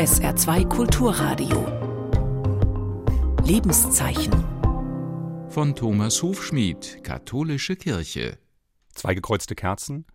[0.00, 1.66] SR2 Kulturradio.
[3.44, 4.32] Lebenszeichen.
[5.50, 8.38] Von Thomas Hufschmied, Katholische Kirche.
[8.94, 10.06] Zwei gekreuzte Kerzen,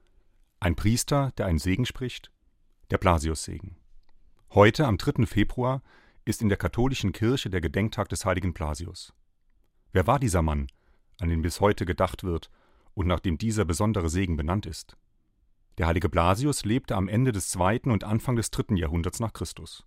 [0.59, 2.31] ein Priester, der einen Segen spricht,
[2.89, 3.77] der Blasiussegen.
[4.55, 5.27] Heute, am 3.
[5.27, 5.83] Februar,
[6.25, 9.13] ist in der katholischen Kirche der Gedenktag des heiligen Blasius.
[9.91, 10.65] Wer war dieser Mann,
[11.19, 12.49] an den bis heute gedacht wird
[12.95, 14.97] und nach dem dieser besondere Segen benannt ist?
[15.77, 19.85] Der heilige Blasius lebte am Ende des zweiten und Anfang des dritten Jahrhunderts nach Christus.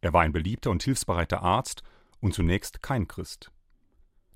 [0.00, 1.82] Er war ein beliebter und hilfsbereiter Arzt
[2.20, 3.50] und zunächst kein Christ.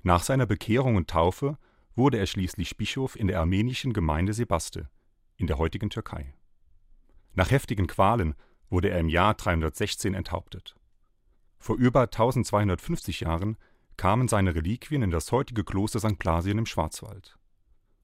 [0.01, 1.57] Nach seiner Bekehrung und Taufe
[1.95, 4.89] wurde er schließlich Bischof in der armenischen Gemeinde Sebaste
[5.37, 6.33] in der heutigen Türkei.
[7.33, 8.33] Nach heftigen Qualen
[8.69, 10.75] wurde er im Jahr 316 enthauptet.
[11.57, 13.57] Vor über 1250 Jahren
[13.97, 16.17] kamen seine Reliquien in das heutige Kloster St.
[16.17, 17.37] Blasien im Schwarzwald.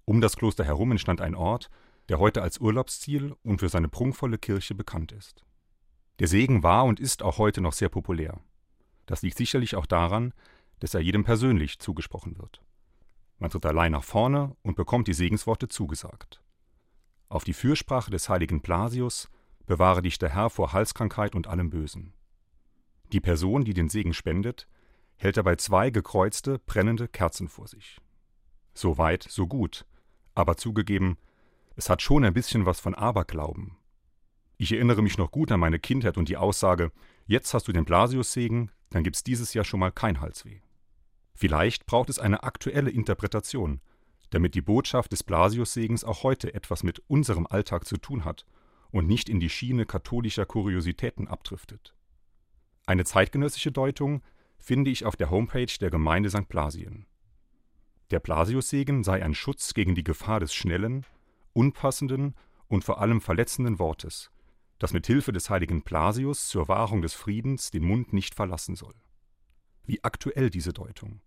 [0.04, 1.70] Um das Kloster herum entstand ein Ort,
[2.09, 5.44] der heute als Urlaubsziel und für seine prunkvolle Kirche bekannt ist.
[6.20, 8.39] Der Segen war und ist auch heute noch sehr populär.
[9.06, 10.33] Das liegt sicherlich auch daran,
[10.80, 12.61] dass er jedem persönlich zugesprochen wird.
[13.38, 16.42] Man tritt allein nach vorne und bekommt die Segensworte zugesagt.
[17.28, 19.30] Auf die Fürsprache des heiligen Blasius
[19.66, 22.14] bewahre dich der Herr vor Halskrankheit und allem Bösen.
[23.11, 24.67] Die Person, die den Segen spendet,
[25.17, 28.00] hält dabei zwei gekreuzte, brennende Kerzen vor sich.
[28.73, 29.86] So weit, so gut,
[30.33, 31.17] aber zugegeben,
[31.76, 33.78] es hat schon ein bisschen was von Aberglauben.
[34.58, 36.92] Ich erinnere mich noch gut an meine Kindheit und die Aussage,
[37.26, 40.62] jetzt hast du den Blasiussegen, dann gibt's dieses Jahr schon mal kein Halsweh.
[41.34, 43.82] Vielleicht braucht es eine aktuelle Interpretation,
[44.30, 48.45] damit die Botschaft des Blasiussegens auch heute etwas mit unserem Alltag zu tun hat
[48.92, 51.94] und nicht in die Schiene katholischer Kuriositäten abdriftet.
[52.86, 54.22] Eine zeitgenössische Deutung
[54.58, 56.48] finde ich auf der Homepage der Gemeinde St.
[56.48, 57.06] Blasien.
[58.12, 61.06] Der Blasiussegen sei ein Schutz gegen die Gefahr des schnellen,
[61.56, 62.36] unpassenden
[62.67, 64.30] und vor allem verletzenden Wortes,
[64.78, 68.94] das mit Hilfe des heiligen Blasius zur Wahrung des Friedens den Mund nicht verlassen soll.
[69.83, 71.21] Wie aktuell diese Deutung.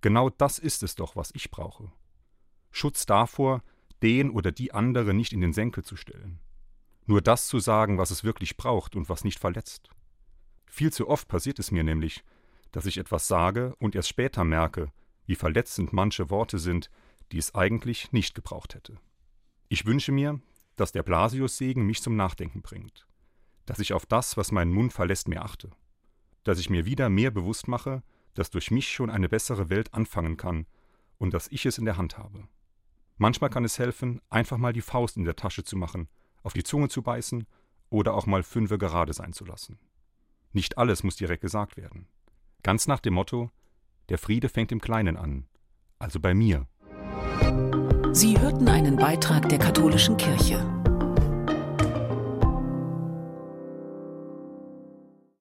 [0.00, 1.90] Genau das ist es doch, was ich brauche.
[2.70, 3.62] Schutz davor,
[4.02, 6.38] den oder die andere nicht in den Senkel zu stellen.
[7.06, 9.90] Nur das zu sagen, was es wirklich braucht und was nicht verletzt.
[10.66, 12.22] Viel zu oft passiert es mir nämlich,
[12.72, 14.92] dass ich etwas sage und erst später merke,
[15.24, 16.90] wie verletzend manche Worte sind,
[17.32, 18.98] die es eigentlich nicht gebraucht hätte.
[19.68, 20.40] Ich wünsche mir,
[20.76, 23.06] dass der Blasius-Segen mich zum Nachdenken bringt,
[23.64, 25.70] dass ich auf das, was meinen Mund verlässt, mehr achte,
[26.44, 28.02] dass ich mir wieder mehr bewusst mache,
[28.34, 30.66] dass durch mich schon eine bessere Welt anfangen kann
[31.18, 32.46] und dass ich es in der Hand habe.
[33.16, 36.08] Manchmal kann es helfen, einfach mal die Faust in der Tasche zu machen,
[36.42, 37.46] auf die Zunge zu beißen
[37.88, 39.78] oder auch mal fünfe gerade sein zu lassen.
[40.52, 42.06] Nicht alles muss direkt gesagt werden.
[42.62, 43.50] Ganz nach dem Motto,
[44.10, 45.48] der Friede fängt im Kleinen an,
[45.98, 46.68] also bei mir.
[48.16, 50.58] Sie hörten einen Beitrag der katholischen Kirche.